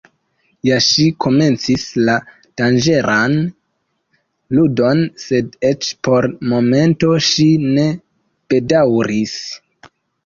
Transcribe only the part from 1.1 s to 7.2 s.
komencis la danĝeran ludon, sed eĉ por momento